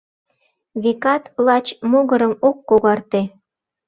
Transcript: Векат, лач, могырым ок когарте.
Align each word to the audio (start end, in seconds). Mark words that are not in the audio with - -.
Векат, 0.83 1.23
лач, 1.45 1.65
могырым 1.91 2.33
ок 2.47 2.57
когарте. 2.69 3.21